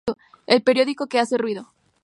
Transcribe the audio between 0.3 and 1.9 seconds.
El periódico que hace ruido.